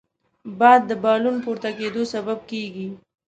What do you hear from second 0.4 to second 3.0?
باد د بالون پورته کېدو سبب کېږي